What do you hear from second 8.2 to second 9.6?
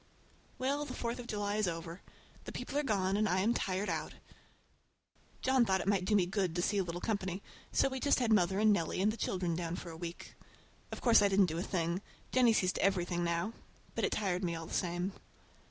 mother and Nellie and the children